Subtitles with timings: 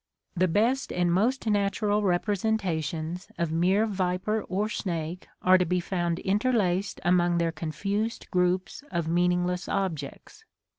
[0.35, 6.17] The best and most natural representations of mere viper or snake are to be found
[6.17, 10.43] interlaced among their confused groups of meaningless objects.